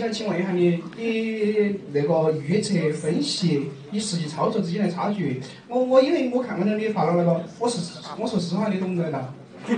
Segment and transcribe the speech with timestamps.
[0.00, 5.40] 想请问一下你，你那个预测分析与实际操作之间的差距？
[5.68, 7.78] 我我因为我看到了你发了那个，我是
[8.18, 9.32] 我说实话，你懂不懂的？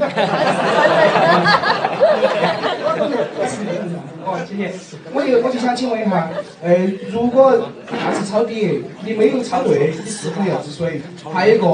[4.25, 4.73] 哦，谢谢。
[5.13, 6.31] 我就我就想请问一下，
[6.63, 11.03] 呃，如果大次抄底，你没有抄对，你是否要止损？
[11.33, 11.65] 还有一个，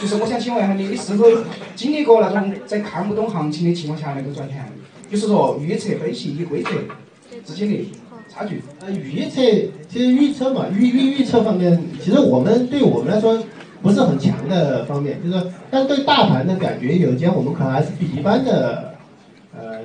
[0.00, 1.26] 就是我想请问一下你，你是否
[1.76, 4.64] 经历过那种在看不懂行情的情况下能够赚钱？
[5.10, 6.70] 就是说预测分析与规则
[7.44, 7.86] 直接给
[8.28, 8.62] 差距。
[8.80, 9.40] 呃，预测
[9.88, 13.38] 其实预测嘛，预预预测方面，其实我们对我们来说
[13.82, 18.94] 不是很强的方面，就是说，但对大盘的感觉有一间我们可能还是比一般的，
[19.56, 19.80] 呃，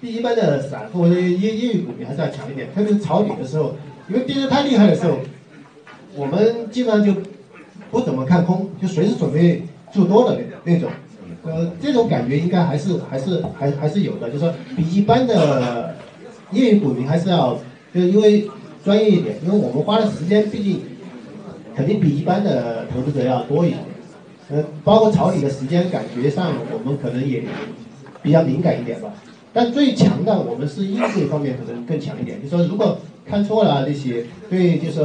[0.00, 3.74] 比一般的散户或者业业余股民还是要强一点，特别是抄底的时候，
[4.08, 5.18] 因为跌得太厉害的时候，
[6.14, 7.20] 我们基本上就
[7.90, 9.62] 不怎么看空，就随时准备
[9.92, 10.90] 做多的那那种。
[11.42, 15.94] 呃，这种感觉应该还是还是还还是有的，就是说比一般的
[16.52, 17.58] 业余股民还是要，
[17.94, 18.48] 就因为
[18.84, 20.80] 专业一点，因为我们花的时间毕竟
[21.74, 23.80] 肯定比一般的投资者要多一点，
[24.50, 27.42] 呃，包括抄底的时间，感觉上我们可能也
[28.22, 29.12] 比较敏感一点吧。
[29.52, 35.00] 但最强的我们是应对方面可能更强一点，就说如果看错了这些，对，就是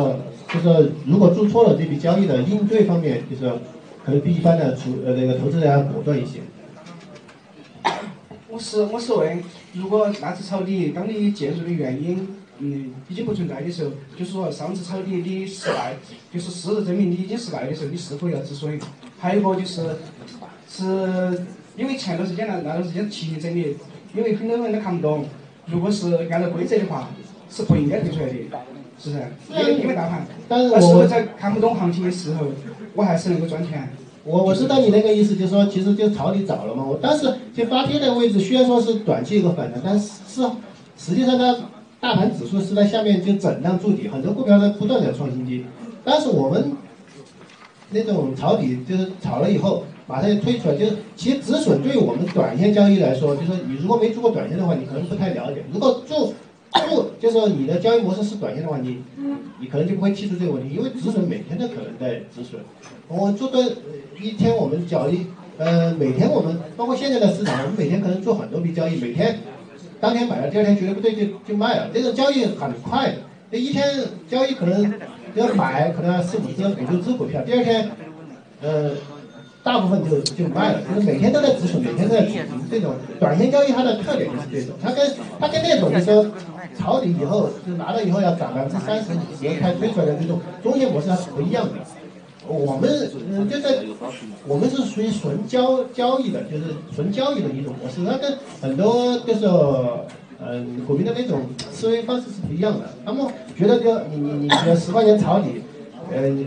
[0.54, 3.52] 就是如果做错了这笔交易的应对方面，就是。
[4.04, 6.40] 可能比一般的出呃那个投资人要果断一些。
[8.52, 9.42] 我是我是问，
[9.74, 12.28] 如果那次抄底，当你介入的原因
[12.60, 15.96] 嗯已经不存在的时候，就是说上次抄底你失败，
[16.34, 18.78] 就是事实证明你已经失败的时候，你是否要止损？
[19.18, 19.96] 还有一个就是，
[20.68, 21.46] 是
[21.78, 23.78] 因为前段时间那那段时间提整理，
[24.14, 25.26] 因为很多人都看不懂，
[25.68, 27.10] 如果是按照规则的话，
[27.50, 28.34] 是不应该退出来的。
[29.00, 29.24] 是不是？
[29.50, 32.48] 因为因为大盘，但是我在看不懂行情的时候，
[32.96, 33.90] 我还是能够赚钱。
[34.24, 36.84] 我我知道你那个意思，就是说其实就抄底早了嘛。
[36.84, 40.42] 我当时就发跌的位置，虽然说是短期有个反弹，但是是
[40.98, 41.56] 实际上它
[42.00, 45.66] 大盘指数是在下面就震荡筑底，很多股票在不断的创新低。
[46.04, 46.72] 但是我们
[47.90, 55.64] 那种抄底就是炒了以后马上就退出来，就是其实止损对于我们短线交易来说，就是你如果没做过短线的话，你可能不太了解。
[55.74, 56.31] 如果做，
[57.22, 59.04] 就是说你的交易模式是短线的话，你
[59.60, 62.60] 你可能就不会提出这个问题，因为止损每天都可能在止损。
[63.08, 63.78] 我做的
[64.20, 65.28] 一天我们交易，
[65.60, 69.38] 呃，每天我们包括现在的市场，我们每天可能做很多笔交易，每天
[70.00, 73.18] 当天买了，第二天觉得不对就就卖了，这种交易很快的。
[73.52, 73.86] 这一天
[74.28, 74.92] 交易可能
[75.36, 77.92] 要买可能四五只、五六只股票，第二天，
[78.62, 78.92] 呃。
[79.64, 82.48] 大部分就就卖了，就是每天都在止损，每天都在止损。
[82.72, 85.08] 这种短线交易它的特点就是这种，它跟
[85.40, 86.26] 它跟那种就是说
[86.82, 91.74] 抄底以后就拿到以后要涨百分之三十、五十才推出来的这种中线模式它是不一样的。
[92.48, 92.90] 我们
[93.30, 93.84] 嗯就在
[94.48, 99.46] 我们是属于纯交交易的，就是纯交易的一种模式，它跟很多就是
[100.40, 102.90] 嗯股民的那种思维方式是不一样的。
[103.06, 103.26] 他们
[103.56, 105.62] 觉得就你你你十块钱抄底。
[106.14, 106.42] 呃，一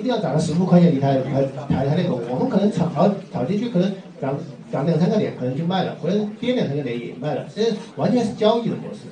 [0.00, 2.90] 一定要涨到十五块钱你才才才才那个，我们可能炒
[3.32, 4.36] 炒进去，可能涨
[4.72, 7.62] 涨两三个点，可能就卖了，或者跌两三个点也卖了，这
[7.94, 9.06] 完全是交易的模式。